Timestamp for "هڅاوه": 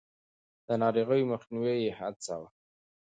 1.99-2.47